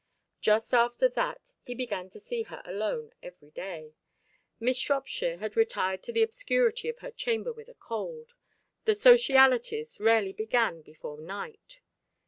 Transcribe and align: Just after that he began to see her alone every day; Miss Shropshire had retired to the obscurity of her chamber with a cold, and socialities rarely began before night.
Just 0.39 0.73
after 0.73 1.07
that 1.09 1.51
he 1.61 1.75
began 1.75 2.09
to 2.09 2.19
see 2.19 2.41
her 2.41 2.63
alone 2.65 3.13
every 3.21 3.51
day; 3.51 3.93
Miss 4.59 4.75
Shropshire 4.77 5.37
had 5.37 5.55
retired 5.55 6.01
to 6.01 6.11
the 6.11 6.23
obscurity 6.23 6.89
of 6.89 6.97
her 7.05 7.11
chamber 7.11 7.53
with 7.53 7.69
a 7.69 7.75
cold, 7.75 8.33
and 8.87 8.97
socialities 8.97 9.99
rarely 9.99 10.33
began 10.33 10.81
before 10.81 11.19
night. 11.19 11.81